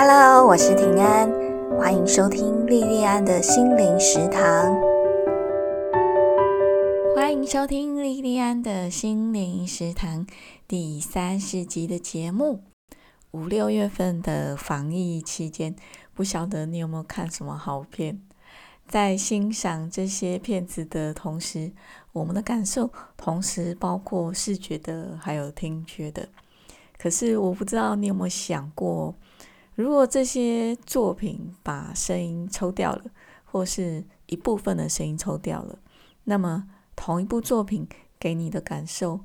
[0.00, 1.28] Hello，我是平安，
[1.76, 4.72] 欢迎收听莉莉安的心灵食堂。
[7.16, 10.24] 欢迎收听莉莉安的心灵食堂
[10.68, 12.62] 第三十集的节目。
[13.32, 15.74] 五六月份的防疫期间，
[16.14, 18.20] 不晓得你有没有看什么好片？
[18.86, 21.72] 在欣赏这些片子的同时，
[22.12, 26.28] 我们的感受同时包括视觉的，还有听觉的。
[26.96, 29.12] 可是我不知道你有没有想过，
[29.78, 33.04] 如果这些作品把声音抽掉了，
[33.44, 35.78] 或是一部分的声音抽掉了，
[36.24, 37.88] 那么同一部作品
[38.18, 39.20] 给你的感受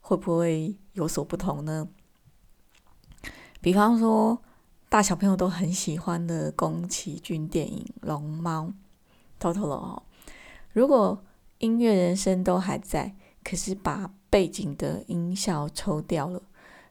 [0.00, 1.86] 会不会有所不同呢？
[3.60, 4.40] 比方说，
[4.88, 8.68] 大小朋友都很喜欢的宫崎骏电影《龙猫》。
[9.38, 10.02] 偷偷了哦，
[10.72, 11.22] 如果
[11.58, 16.40] 音乐人声都还在，可是把背景的音效抽掉了，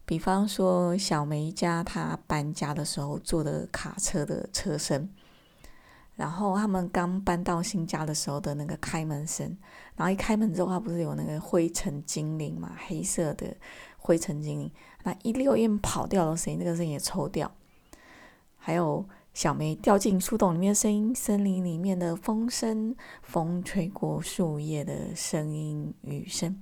[0.10, 5.08] 比方说小梅家她搬家的时候坐的卡车的车身，
[6.16, 9.56] 然后他们刚搬到新家的时候的那个开门声，
[9.96, 13.56] 然后一开门之后，它不是有那个灰尘精灵嘛，黑色的
[14.00, 14.72] 灰尘精灵，
[15.04, 17.52] 那一溜烟跑掉的声音，那个声音也抽掉，
[18.58, 19.06] 还有。
[19.32, 26.60] 小梅掉进树洞里面的声音，森林里面的风声，风吹过树叶的声音，雨声，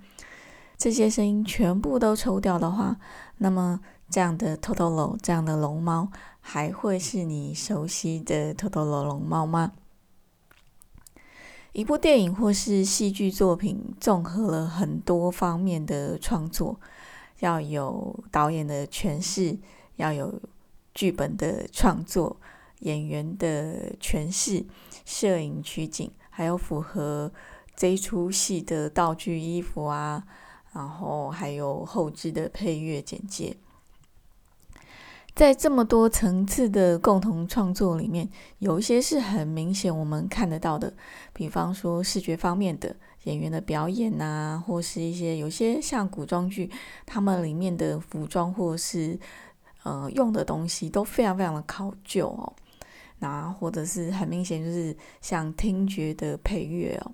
[0.78, 2.96] 这些声音全部都抽掉的话，
[3.38, 6.08] 那么这样的 Totoro 这样的龙猫，
[6.40, 9.72] 还会是你熟悉的 Totoro 龙猫吗？
[11.72, 16.80] 一部电影或是戏剧作品，综合了很多方面的创作，
[17.40, 19.58] 要有导演的诠释，
[19.96, 20.40] 要有
[20.94, 22.36] 剧本的创作。
[22.82, 24.64] 演员的诠释、
[25.04, 27.32] 摄影取景，还有符合
[27.74, 30.22] 这出戏的道具、衣服啊，
[30.72, 33.56] 然后还有后置的配乐简介，
[35.34, 40.92] 在这么多层次的共同创作里面，有一些是很明显我们看得到的，
[41.32, 46.70] 比方说视觉方面的演员的表演啊，或是一些有些像古装剧，
[47.06, 49.18] 他们里面的服装或是
[49.84, 52.52] 呃用的东西都非常非常的考究哦。
[53.20, 57.12] 那或者是很明显，就是像听觉的配乐哦。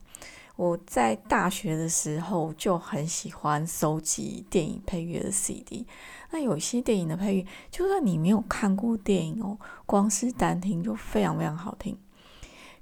[0.57, 5.87] 我在大学的时候就很喜欢收集电影配乐的 CD。
[6.31, 11.99] 那有些电影的配乐，就算你没有看过电影哦，光是单听就非常非常好听。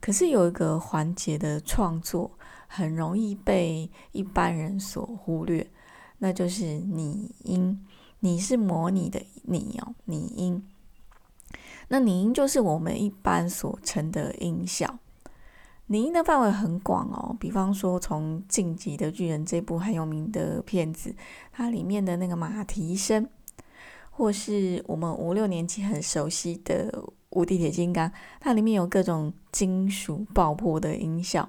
[0.00, 2.33] 可是有一个环节的创作
[2.66, 5.71] 很容易被一般人所忽略，
[6.19, 7.87] 那就是拟音。
[8.21, 10.69] 你是模拟的你哦，拟音。
[11.89, 14.99] 那拟音就是我们一般所称的音效，
[15.92, 17.36] 拟音的范围很广哦。
[17.38, 21.14] 比方说，从《晋级的巨人》这部很有名的片子，
[21.53, 23.28] 它里面的那个马蹄声，
[24.10, 26.91] 或是我们五六年级很熟悉的
[27.28, 28.08] 《无敌铁金刚》，
[28.41, 31.47] 它里面有各种金属爆破的音效，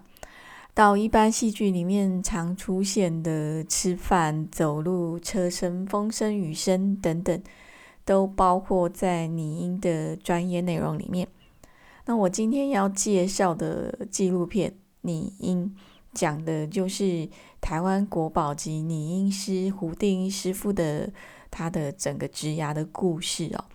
[0.73, 7.41] 到一般戏剧里面常出现的吃饭、走路、车声、风声、雨声等等。
[8.05, 11.25] 都包括在拟音的专业内容里面。
[12.05, 14.69] 那我今天要介绍的纪录片
[15.01, 15.73] 《拟音》，
[16.13, 17.29] 讲的就是
[17.61, 21.09] 台湾国宝级拟音师胡定一师傅的
[21.49, 23.65] 他的整个职涯的故事哦。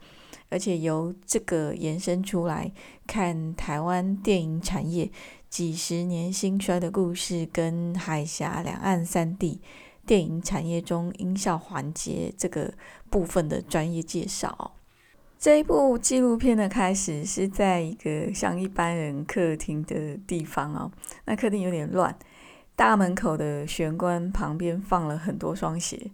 [0.51, 2.73] 而且由这个延伸出来
[3.07, 5.11] 看台湾电影产业
[5.49, 9.61] 几十年兴衰的故事，跟海峡两岸三地。
[10.07, 12.73] 电影产业中音效环节这个
[13.11, 14.73] 部分的专业介绍。
[15.39, 20.91] 这一部纪录片的开始是在一个像一般人客厅的地方哦，
[21.27, 22.13] 那客厅有点乱，
[22.75, 26.11] 大门口的玄关旁边放了很多双鞋，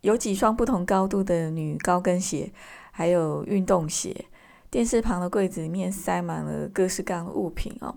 [0.00, 2.52] 有几双不同高度的女高跟鞋，
[2.90, 4.24] 还有运动鞋。
[4.68, 7.96] 电视旁的柜子里面塞满了各式各样的物品哦，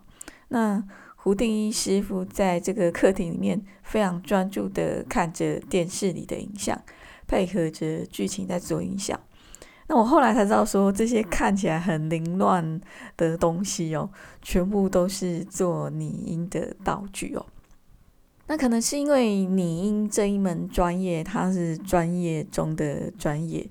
[0.50, 0.84] 那。
[1.16, 6.78] 胡定一师傅在这个客厅里面非常专注的看着电视里的影像，
[7.26, 9.18] 配合着剧情在做音效。
[9.94, 12.82] 那我后来才知道，说这些看起来很凌乱
[13.16, 14.10] 的东西哦，
[14.42, 17.46] 全部都是做拟音的道具哦。
[18.48, 23.70] 那可能是因为拟音这一门专业，它是专业中的专业，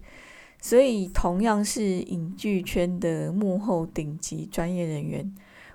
[0.61, 5.35] 所以同样是影剧圈的幕后顶级专业人员。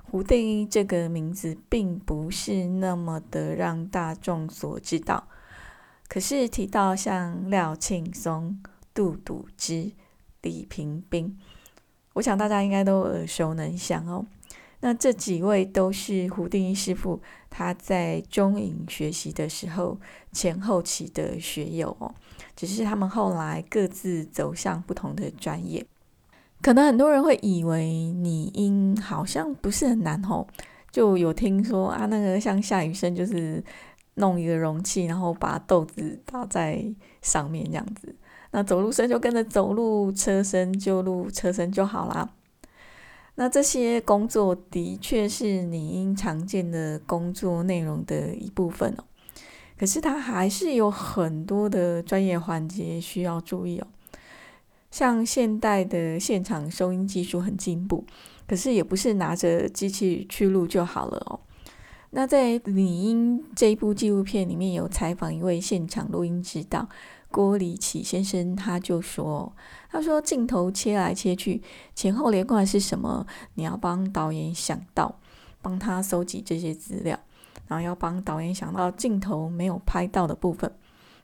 [0.10, 5.28] 胡定一这个名字并不是那么的让大众所知道，
[6.08, 8.58] 可是提到像廖庆松、
[8.94, 9.92] 杜笃之、
[10.42, 11.38] 李平冰，
[12.14, 14.26] 我想大家应该都耳熟能详哦。
[14.80, 17.20] 那这几位都是胡定一师傅
[17.50, 20.00] 他在中影学习的时候
[20.32, 22.14] 前后期的学友哦，
[22.56, 25.84] 只是他们后来各自走向不同的专业。
[26.62, 30.48] 可能很多人会以为拟音好像不是很难吼，
[30.92, 33.64] 就有听说啊，那个像夏雨生就是
[34.16, 36.84] 弄一个容器，然后把豆子打在
[37.24, 38.16] 上面这样子，
[38.52, 42.30] 那走路声就跟着走路车声就录车声就好啦。
[43.36, 49.04] 那这些工作的确是拟音常见的工作内容的一部分哦，
[49.78, 53.88] 可是它还是有很多的专业环节需要注意哦。
[54.90, 58.04] 像现代的现场收音技术很进步，
[58.48, 61.40] 可是也不是拿着机器去录就好了哦。
[62.10, 66.90] 那在拟音这一部纪录片里面有采访一位现场录音指导
[67.30, 69.54] 郭礼启先生，他就说
[69.92, 71.62] ：“他说镜头切来切去，
[71.94, 73.26] 前后连贯是什么？
[73.56, 75.20] 你要帮导演想到，
[75.62, 77.20] 帮他收集这些资料，
[77.68, 80.72] 然后要帮导演想到镜头没有拍到的部分。”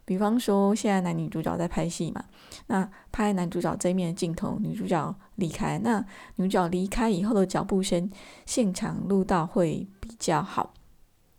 [0.05, 2.25] 比方说，现在男女主角在拍戏嘛，
[2.67, 6.05] 那拍男主角这一面的镜头，女主角离开，那
[6.35, 8.11] 女主角离开以后的脚步声，
[8.45, 10.73] 现场录到会比较好，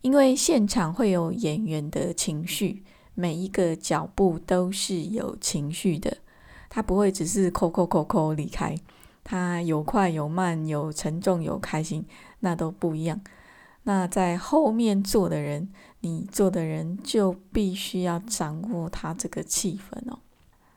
[0.01, 2.83] 因为现场会有演员的情绪，
[3.15, 6.17] 每一个脚步都是有情绪的，
[6.69, 8.77] 他不会只是扣扣扣扣离开，
[9.23, 12.05] 他有快有慢，有沉重有开心，
[12.41, 13.19] 那都不一样。
[13.83, 15.69] 那在后面坐的人，
[16.01, 20.19] 你坐的人就必须要掌握他这个气氛哦。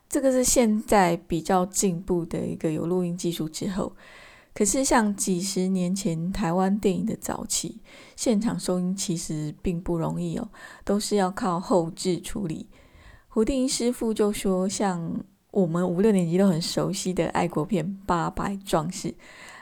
[0.09, 3.93] 这个是现在比较进步的一个有录音技术之后。
[4.59, 7.79] 可是像几十年前台湾电影的早期，
[8.17, 10.49] 现场收音其实并不容易哦，
[10.83, 12.67] 都是要靠后置处理。
[13.29, 19.07] 胡定师傅就说，像我们五六年级都很熟悉的爱国片《八百壮士》，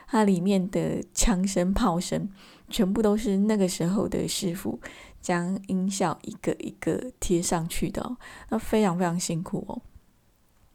[0.08, 2.28] 它里面的枪声、炮声。
[2.68, 4.80] 全部都是那个时候的师傅
[5.22, 8.18] 将音效一个一个贴上去的，
[8.50, 9.80] 那非常非常辛苦哦。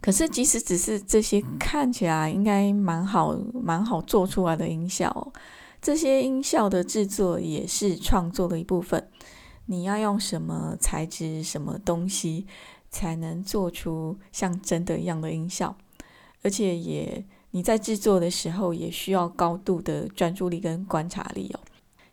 [0.03, 5.33] 可是即使只是这些看起来应该蛮好、蛮好做出来的音效，
[5.81, 9.09] 这些音效的制作也是创作的一部分。
[9.67, 12.47] 你要用什么材质、什么东西
[12.91, 15.77] 才能做出像真的一样的音效？
[16.43, 21.61] 而且也你在制作的时候也需要高度的专注力跟观察力哦。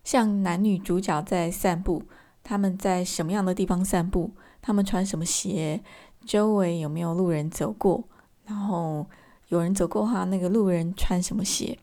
[0.03, 2.03] 像男女主角在散步，
[2.43, 4.31] 他们在什么样的地方散步？
[4.61, 5.81] 他们穿什么鞋？
[6.25, 8.03] 周围有没有路人走过？
[8.45, 9.05] 然后
[9.49, 11.77] 有人走过的话，那个路人穿什么鞋？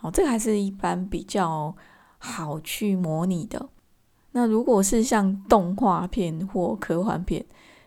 [0.00, 1.74] 哦，这个还是一般比较
[2.18, 3.68] 好去模拟的。
[4.32, 7.44] 那如果是像动画片或科幻片，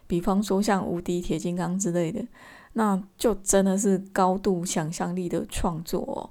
[0.07, 2.25] 比方说像《无敌铁金刚》之类的，
[2.73, 6.29] 那就真的是高度想象力的创作哦。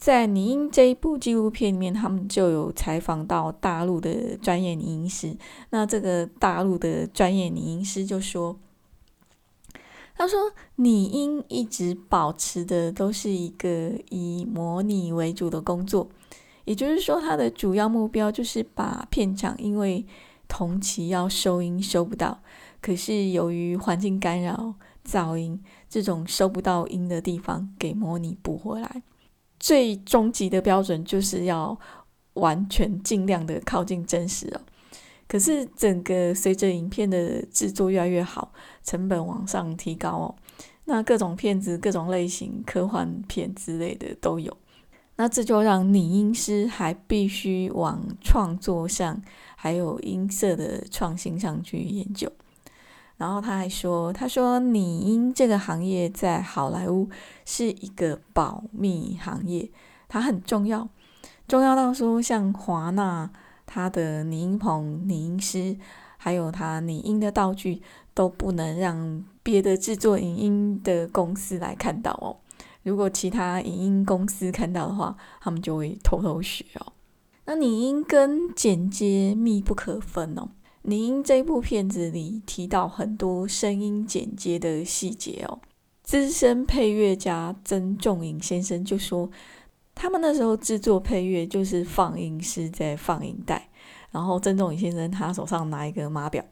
[0.00, 5.36] 在拟音这一部纪录片里面，他们就有采访到大陆的专业拟音师。
[5.68, 8.58] 那这个大陆的专业拟音师就说
[10.16, 16.08] ：“他说拟音一直保持的都是一个以模拟为主的工作，
[16.64, 20.06] 也就是说，它的主要目标就是把片场因为
[20.48, 22.40] 同期要收音收不到，
[22.80, 24.76] 可是由于环境干扰、
[25.06, 29.02] 噪音这种收不到音的地方给模拟补回来。”
[29.60, 31.78] 最终极的标准就是要
[32.32, 34.60] 完全尽量的靠近真实哦。
[35.28, 38.52] 可是整个随着影片的制作越来越好，
[38.82, 40.34] 成本往上提高哦，
[40.86, 44.56] 那各种片子、各种类型、科幻片之类的都有。
[45.16, 49.22] 那这就让拟音师还必须往创作上，
[49.54, 52.32] 还有音色的创新上去研究。
[53.20, 57.06] 然后他还说：“他说拟音这个行业在好莱坞
[57.44, 59.70] 是一个保密行业，
[60.08, 60.88] 它很重要，
[61.46, 63.30] 重要到说像华纳
[63.66, 65.76] 他的拟音棚、拟音师，
[66.16, 67.82] 还有他拟音的道具
[68.14, 72.40] 都不能让别的制作影音的公司来看到哦。
[72.84, 76.94] 如果其他影音公司看到的话，他们就会偷偷学哦。
[77.44, 80.48] 那拟音跟剪接密不可分哦。”
[80.82, 85.60] 您这部片子里提到很多声音剪接的细节哦。
[86.02, 89.30] 资深配乐家曾仲颖先生就说，
[89.94, 93.68] 他们那时候制作配乐就是放映师在放映带，
[94.10, 96.44] 然后曾仲颖先生他手上拿一个码表，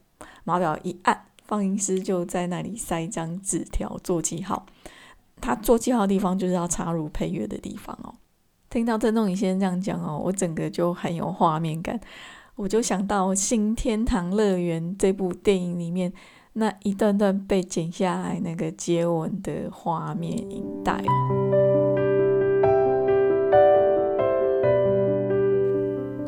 [0.44, 4.66] 码表一按，放映师就在那里塞一张纸条做记号。
[5.40, 8.14] 他做记号的地方就是要插入配乐的地方哦。
[8.70, 11.98] 听到曾仲颖先生这样讲哦，我整个就很有画面感。
[12.58, 16.12] 我就想到《新天堂乐园》这部电影里面
[16.54, 21.00] 那一段段被剪下来那个接吻的画面影带。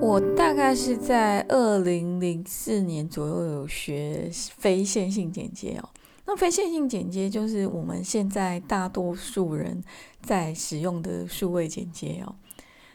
[0.00, 5.88] 我大概是在二零零四年左右有学非线性剪接哦。
[6.26, 9.82] 那非线性剪接就是我们现在大多数人
[10.22, 12.36] 在使用的数位剪接哦。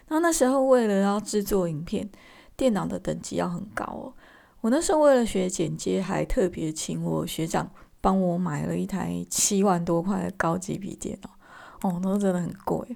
[0.08, 2.10] 那那时候为了要制作影片，
[2.58, 4.14] 电脑的等级要很高哦。
[4.62, 7.70] 我那时候为了学剪接，还特别请我学长
[8.02, 11.30] 帮我买了一台七万多块的高级笔电哦。
[11.82, 12.96] 哦，那真的很贵。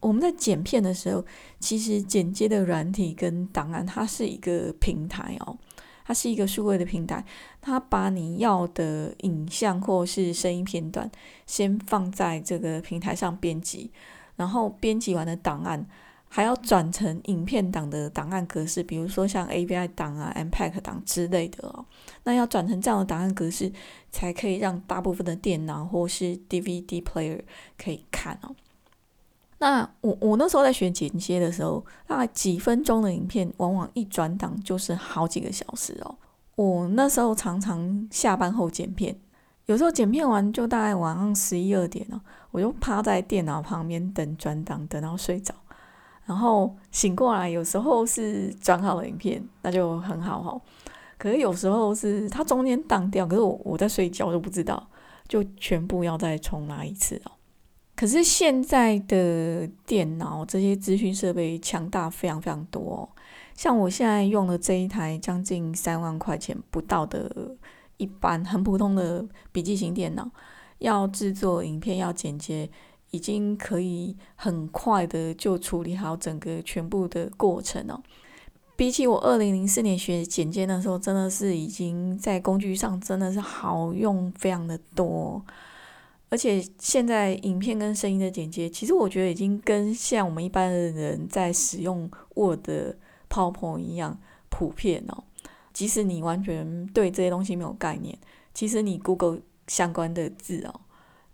[0.00, 1.24] 我们在剪片的时候，
[1.58, 5.56] 其实剪接的软体跟档案，它是一个平台哦。
[6.02, 7.24] 它是一个数位的平台，
[7.60, 11.08] 它把你要的影像或是声音片段
[11.46, 13.92] 先放在这个平台上编辑，
[14.34, 15.86] 然后编辑完的档案
[16.32, 21.84] 还要转成影片档的档案格式，比如说像 AVI 档啊、MPEG 档之类的哦。
[22.22, 23.72] 那要转成这样的档案格式，
[24.12, 27.40] 才可以让大部分的电脑或是 DVD player
[27.76, 28.54] 可以看哦。
[29.58, 36.14] 那我我那时候在学剪接的时候，大概几分钟的影片，往往一转档就是好几个小时哦。
[36.54, 39.18] 我那时候常常下班后剪片，
[39.66, 42.22] 有时候剪片完就大概晚上十一二点了，
[42.52, 45.54] 我就趴在电脑旁边等转档，等到睡着，
[46.30, 50.60] 然后醒过来，有时候是转好了影片，那就很好哈。
[51.18, 54.88] 可是有时候是它中间档掉，可是我我在睡觉都不知道，
[55.26, 57.32] 就全部要再重来一次哦。
[57.96, 63.10] 可是现在的电脑这些资讯设备强大非常非常多，
[63.56, 67.56] 像我现在用的这一台将近三万块钱不到的
[67.96, 70.30] 一般很普通的笔记型电脑，
[70.78, 72.70] 要制作影片要剪接，
[73.10, 78.02] 已经可以很快的就处理好整个全部的过程哦。
[78.76, 85.44] 比起我二零零四年学剪接的时候，真的是已经在工具上真的是好用非常的多。
[86.30, 92.66] 而且现在影片跟声音的剪接，其实我觉得已经跟像我们一般的人在使用 Word、
[93.28, 95.24] Power 一样普遍哦。
[95.72, 98.16] 即使你完全对这些东西没有概念，
[98.54, 100.80] 其实你 Google 相关的字哦，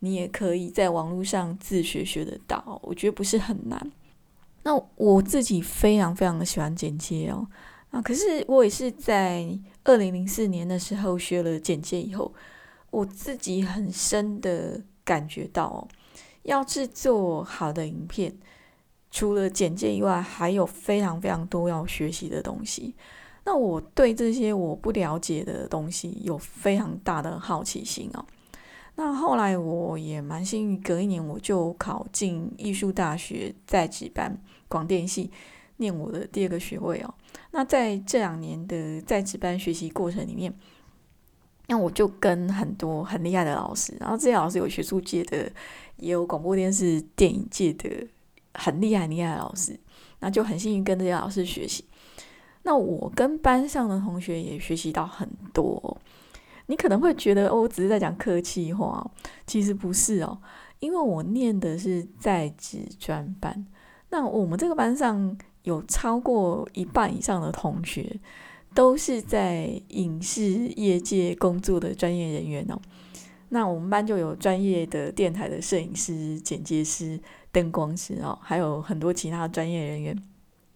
[0.06, 2.80] 你也可以在网络上自学学得到。
[2.84, 3.92] 我觉得不是很难。
[4.62, 7.46] 那我自己非常非常的喜欢剪接哦。
[7.90, 12.32] 啊，可是我也是在二零零四年的时候学了剪接以后。
[12.90, 15.88] 我自己很深的感觉到哦，
[16.44, 18.34] 要制作好的影片，
[19.10, 22.94] 除了简介以外，还有非常非常多要学习的东西。
[23.44, 28.24] 那我对这些我不了解的东西有非常大的好奇心哦。
[28.98, 34.36] 那后来我也蛮幸运，隔一年我就考进艺术大学在职班
[34.68, 35.30] 广电系，
[35.76, 37.14] 念我的第二个学位哦。
[37.50, 40.50] 那在这两年的在职班学习过程里面，
[41.66, 45.52] 那我就跟很多很厉害的老师，然后这些老师有学术界的，
[45.98, 48.08] 也有广播电视电影界的
[48.54, 49.78] 很厉害厉害的老师，
[50.20, 51.84] 那就很幸运跟这些老师学习。
[52.62, 55.98] 那我跟班上的同学也学习到很多。
[56.66, 59.10] 你可能会觉得哦，我只是在讲客气话，
[59.46, 60.38] 其实不是哦，
[60.80, 63.66] 因为我念的是在职专班，
[64.10, 68.20] 那我们这个班上有超过一半以上的同学。
[68.74, 72.78] 都是在影视业界工作的专业人员哦。
[73.48, 77.18] 那我们班就有专业的电台的摄影师、剪接师、
[77.50, 80.22] 灯光师哦，还有很多其他专业人员。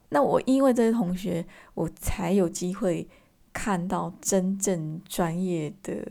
[0.08, 1.44] 那我因为这些同学，
[1.74, 3.06] 我才有机会
[3.52, 6.04] 看到真正专业的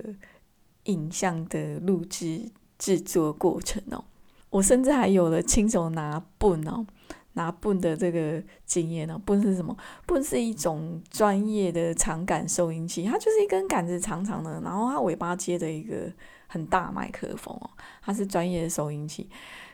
[0.85, 4.03] 影像的录制制作过程哦。
[4.49, 6.85] 我甚至还有了亲手拿泵哦。
[7.33, 9.17] 拿泵的这个经验呢？
[9.23, 9.77] 泵是什么？
[10.05, 16.11] 泵是一种专业的长杆收音器，它就是一根杆子长长的，然后它尾巴接着一个
[16.47, 17.69] 很大麦克风哦，
[18.01, 19.29] 它是专业的收音器。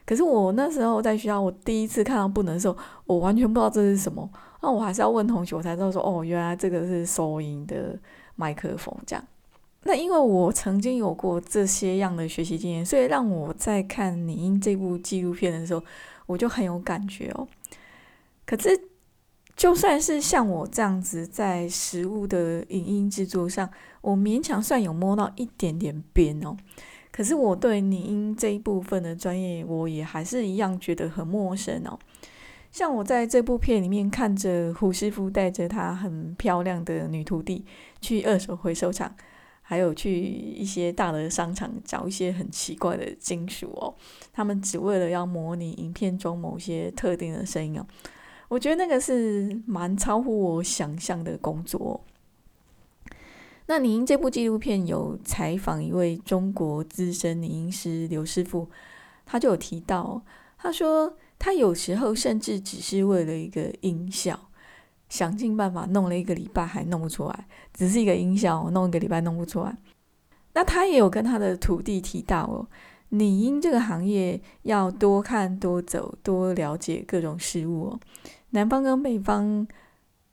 [0.06, 4.30] 可是我那时候在学校，我第一次看到泵的时候，我完全不知道这是什么。
[4.66, 7.98] 那我还是要问同学，我才知道说，哦，原来这个是收音的
[8.36, 9.24] 麦克风这样。
[9.84, 15.84] 那因为我曾经有过这些样的学习经验，所以让我在看《你音》这部纪录片的时候。
[16.28, 17.48] 我就很有感觉哦，
[18.48, 18.70] 可是
[19.56, 23.70] 就算是像我这样子在实物的影音制作上，
[24.02, 26.58] 我勉强算有摸到一点点边哦。
[27.12, 32.00] 可是我对影音这一部分的专业，我也还是一样觉得很陌生哦。
[32.76, 37.64] 像我在这部片里面看着胡师傅带着他很漂亮的女徒弟
[38.02, 39.16] 去二手回收厂。
[39.62, 43.96] 还有去一些大的商场找一些很奇怪的金属哦，
[44.34, 47.88] 他们只为了要模拟影片中某些特定的声音哦。
[48.50, 52.04] 我觉得那个是蛮超乎我想象的工作。
[53.68, 58.70] 那拟音这部纪录片有采访一位中国资深拟音师刘师傅，
[59.26, 60.22] 他就有提到，
[60.58, 64.50] 他说他有时候甚至只是为了一个音效。
[65.10, 69.78] 想尽办法弄了一个礼拜还弄不出来，只是一个音效，弄一个礼拜弄不出来。
[70.54, 72.68] 那他也有跟他的徒弟提到哦，
[73.10, 78.00] 拟音这个行业要多看多走，多了解各种事物哦。
[78.50, 79.68] 南方跟北方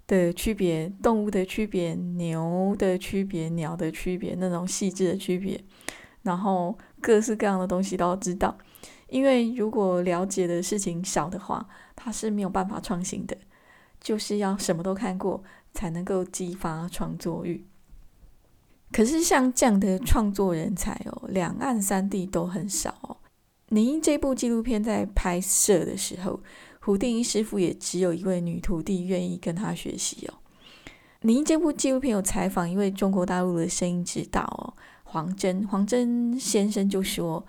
[0.07, 5.63] 的区别，动物的区别，牛的区别，鸟的区别，那种细致的区别，
[6.23, 8.57] 然后各式各样的东西都要知道。
[9.13, 13.37] 因为如果了解的事情少的话，他是没有办法创新的，
[14.01, 17.67] 就是要什么都看过，才能够激发创作欲。
[18.91, 23.19] 可是像这样的创作人才哦，两岸三地都很少哦。
[23.69, 26.41] 您这部纪录片在拍摄的时候，
[26.81, 30.35] 胡定一师傅也只有一位女徒弟愿意跟他学习哦。
[31.21, 34.73] 您这部纪录片有采访一位中国大陆的声音指导哦，
[35.05, 37.47] 黄真，黄真先生就说。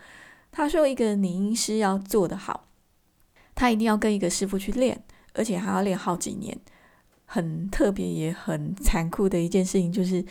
[0.53, 2.67] 他说：“一个拟音师要做得好，
[3.55, 6.55] 他一定要跟一个师傅去练，而且还要练好几年。
[7.25, 10.23] 很特别也很残酷的一件事情，就是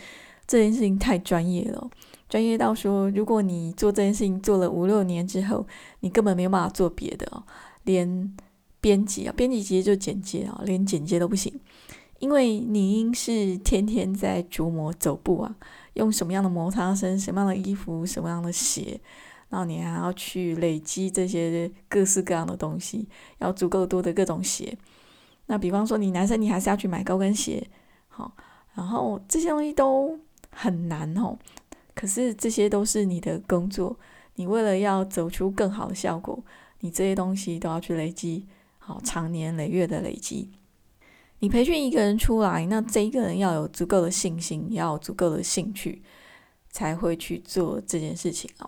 [0.47, 1.89] 这件事情太专业了，
[2.29, 5.67] 专业到说，如果你做这件事情做了五六年之后，
[5.99, 7.43] 你根本没有办法做别的哦，
[7.83, 8.33] 连
[8.79, 11.53] 编辑啊，编辑其实就剪接啊，连剪接都不行，
[12.19, 15.53] 因为拟音是天天在琢磨走步啊，
[15.95, 19.01] 用什么样的摩擦声，什么样的衣服，什么样的鞋。”
[19.53, 23.07] 然后你还要去累积这些各式各样的东西，
[23.37, 24.75] 要足够多的各种鞋。
[25.45, 27.63] 那比方说，你男生你还是要去买高跟鞋，
[28.07, 28.35] 好，
[28.73, 30.19] 然后这些东西都
[30.49, 31.37] 很难哦。
[31.93, 33.95] 可是这些都是你的工作，
[34.37, 36.43] 你为了要走出更好的效果，
[36.79, 38.47] 你这些东西都要去累积，
[38.79, 40.49] 好，长年累月的累积。
[41.41, 46.01] 你培训一个人出来，那这一个人要有足够的信心，要有足够的兴趣，
[46.71, 48.67] 才会去做这件事情哦。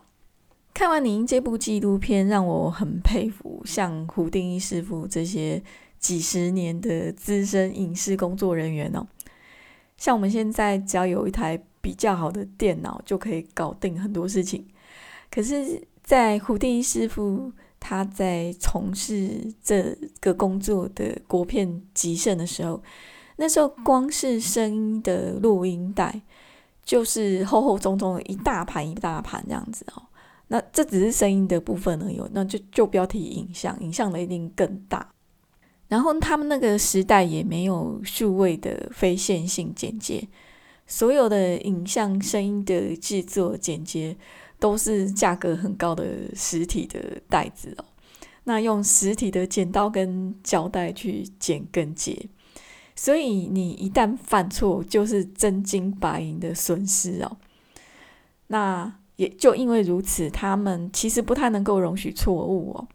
[0.76, 5.64] 看完您这部纪录片，让我很佩服像胡定一师傅这些
[6.00, 9.08] 几十年的资深影视工作人员哦。
[9.96, 14.68] 像我们现在只要有一台比较好的电脑，就可以搞定很多事情。
[15.32, 22.84] 可是，在胡定一师傅他在从事这个工作的国片极盛的时候，
[23.38, 26.22] 那时候光是声音的录音带，
[26.84, 30.04] 就是厚厚重重的一大盘一大盘这样子哦。
[30.48, 35.12] 那这只是声音的部分而已，那就就标题影像，影像的一定更大。
[35.88, 40.28] 然后他们那个时代也没有数位的非线性剪接，
[40.86, 44.16] 所有的影像声音的制作剪接
[44.60, 46.06] 都是价格很高的
[46.36, 47.86] 实体的袋子哦。
[48.44, 52.30] 那用实体的剪刀跟胶带去剪跟接，
[52.96, 57.38] 所以你一旦犯错，就是真金白银的损失哦。
[58.46, 59.00] 那。
[59.18, 62.88] 也就因为如此，他们其实不太能够容许错误哦。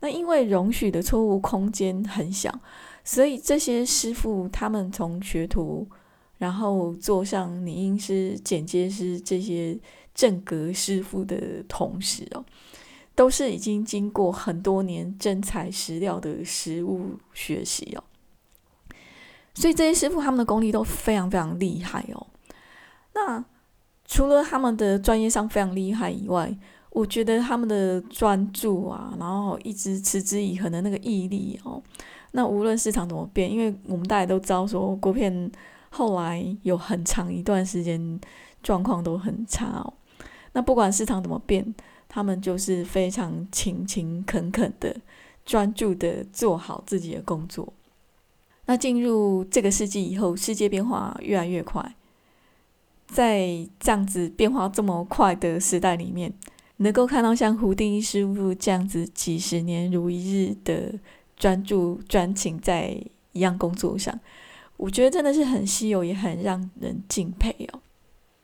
[0.00, 2.60] 那因为容许的错误空间很小，
[3.02, 5.88] 所以这些师傅他们从学徒，
[6.38, 9.78] 然后做上拟音师、剪接师这些
[10.14, 12.44] 正格师傅的同时哦，
[13.14, 18.04] 都是已经经过很多年真材实料的实物学习哦。
[19.54, 22.26] 所以这些师傅他们的功力都非常非常厉害哦。
[23.14, 23.44] 那。
[24.06, 26.54] 除了他们的专业上非常厉害以外，
[26.90, 31.82] 我觉得他们的专注啊，然后一直持之以恒的那个毅力哦，
[32.32, 35.50] 那无论市场怎么变，因为我们大家都知道说国片
[35.90, 38.20] 后来有很长一段时间
[38.62, 39.92] 状况都很差哦，
[40.52, 41.74] 那不管市场怎么变，
[42.08, 44.94] 他们就是非常勤勤恳恳的、
[45.44, 47.72] 专注的做好自己的工作。
[48.66, 51.94] 那进入这个世纪以后，世界变化越来越快。
[53.14, 56.32] 在这样子变化这么快的时代里面，
[56.78, 60.92] 能够看到像胡定一师傅这样子几十年如一日的
[61.36, 63.00] 专注专情在
[63.30, 64.18] 一样工作上，
[64.76, 67.78] 我觉得真的是很稀有，也很让人敬佩哦。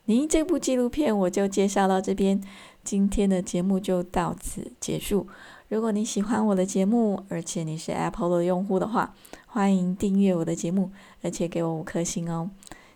[0.04, 2.40] 您这部纪录片我就介绍到这边，
[2.84, 5.26] 今天的节目就到此结束。
[5.68, 9.14] 如果你喜欢我的节目，而且你是 Apple 的用户的话，
[9.46, 12.50] 欢迎订阅我的节目，而且给我五颗星哦。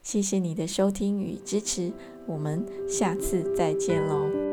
[0.05, 1.91] 谢谢你的收听与支持，
[2.27, 4.44] 我们下次再见喽。